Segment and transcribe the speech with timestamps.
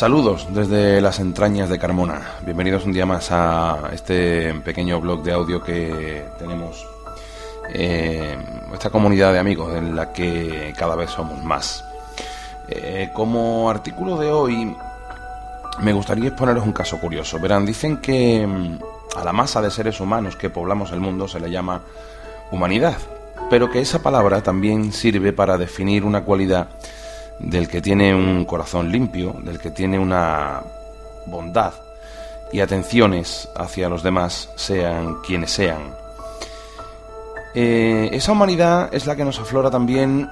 [0.00, 2.22] Saludos desde las entrañas de Carmona.
[2.46, 6.88] Bienvenidos un día más a este pequeño blog de audio que tenemos
[7.74, 8.34] eh,
[8.66, 11.84] nuestra comunidad de amigos en la que cada vez somos más.
[12.66, 14.74] Eh, como artículo de hoy
[15.80, 17.38] me gustaría exponeros un caso curioso.
[17.38, 21.40] Verán, dicen que mm, a la masa de seres humanos que poblamos el mundo se
[21.40, 21.82] le llama
[22.50, 22.96] humanidad,
[23.50, 26.68] pero que esa palabra también sirve para definir una cualidad
[27.40, 30.62] del que tiene un corazón limpio, del que tiene una
[31.26, 31.72] bondad
[32.52, 35.94] y atenciones hacia los demás, sean quienes sean.
[37.54, 40.28] Eh, esa humanidad es la que nos aflora también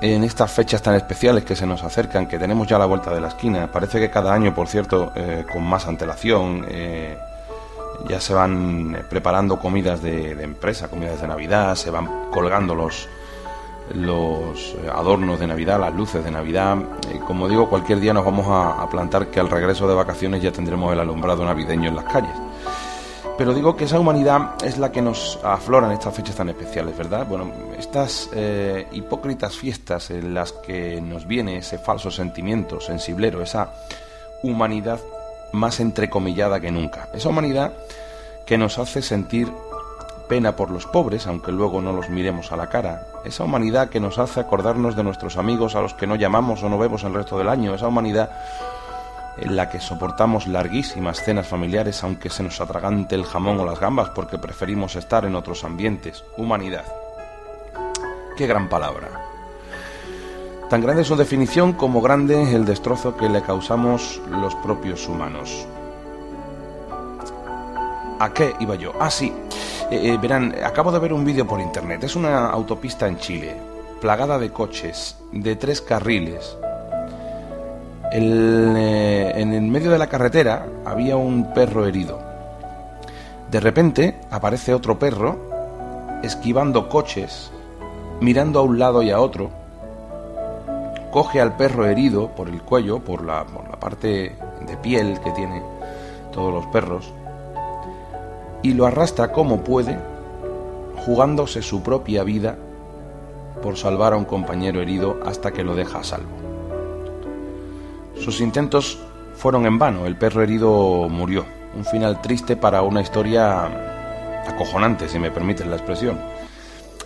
[0.00, 3.20] en estas fechas tan especiales que se nos acercan, que tenemos ya la vuelta de
[3.20, 3.70] la esquina.
[3.72, 7.16] Parece que cada año, por cierto, eh, con más antelación, eh,
[8.08, 13.08] ya se van preparando comidas de, de, empresa, comidas de Navidad, se van colgando los,
[13.94, 16.76] los adornos de Navidad, las luces de Navidad.
[17.26, 20.92] como digo, cualquier día nos vamos a, plantar que al regreso de vacaciones ya tendremos
[20.92, 22.34] el alumbrado navideño en las calles.
[23.38, 26.96] Pero digo que esa humanidad es la que nos aflora en estas fechas tan especiales,
[26.96, 27.26] ¿verdad?
[27.26, 33.72] Bueno, estas eh, hipócritas fiestas en las que nos viene ese falso sentimiento sensiblero, esa
[34.42, 35.00] humanidad
[35.52, 37.08] más entrecomillada que nunca.
[37.12, 37.74] Esa humanidad
[38.46, 39.52] que nos hace sentir
[40.28, 44.00] pena por los pobres, aunque luego no los miremos a la cara, esa humanidad que
[44.00, 47.14] nos hace acordarnos de nuestros amigos a los que no llamamos o no vemos el
[47.14, 48.30] resto del año, esa humanidad
[49.38, 53.78] en la que soportamos larguísimas cenas familiares aunque se nos atragante el jamón o las
[53.78, 56.84] gambas porque preferimos estar en otros ambientes, humanidad.
[58.36, 59.08] Qué gran palabra.
[60.68, 65.66] Tan grande es su definición como grande el destrozo que le causamos los propios humanos.
[68.18, 68.92] ¿A qué iba yo?
[68.98, 69.32] Ah, sí.
[69.88, 72.02] Eh, eh, verán, acabo de ver un vídeo por internet.
[72.02, 73.54] Es una autopista en Chile,
[74.00, 76.56] plagada de coches, de tres carriles.
[78.10, 82.18] Eh, en el medio de la carretera había un perro herido.
[83.48, 85.36] De repente aparece otro perro
[86.24, 87.52] esquivando coches,
[88.20, 89.50] mirando a un lado y a otro.
[91.12, 94.34] Coge al perro herido por el cuello, por la, por la parte
[94.66, 95.62] de piel que tiene
[96.32, 97.12] todos los perros
[98.66, 99.96] y lo arrastra como puede,
[101.04, 102.58] jugándose su propia vida
[103.62, 106.34] por salvar a un compañero herido hasta que lo deja a salvo.
[108.18, 108.98] Sus intentos
[109.36, 111.44] fueron en vano, el perro herido murió,
[111.76, 116.18] un final triste para una historia acojonante, si me permiten la expresión.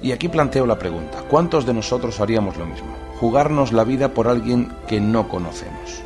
[0.00, 2.94] Y aquí planteo la pregunta, ¿cuántos de nosotros haríamos lo mismo?
[3.18, 6.04] Jugarnos la vida por alguien que no conocemos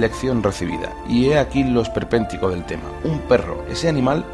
[0.00, 0.92] lección recibida.
[1.08, 2.90] Y he aquí lo esperpéntico del tema.
[3.04, 4.24] Un perro, ese animal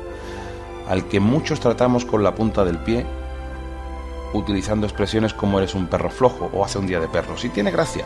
[0.88, 3.04] al que muchos tratamos con la punta del pie,
[4.32, 7.44] utilizando expresiones como eres un perro flojo o hace un día de perros.
[7.44, 8.04] Y tiene gracia.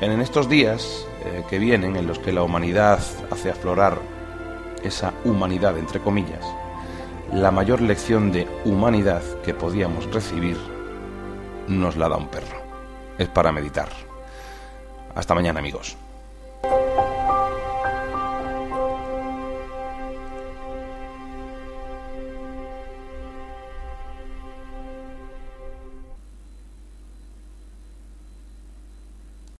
[0.00, 2.98] En estos días eh, que vienen, en los que la humanidad
[3.30, 3.98] hace aflorar
[4.82, 6.44] esa humanidad, entre comillas,
[7.32, 10.56] la mayor lección de humanidad que podíamos recibir
[11.68, 12.60] nos la da un perro.
[13.16, 13.88] Es para meditar.
[15.14, 15.96] Hasta mañana amigos.
[16.62, 17.01] Bye.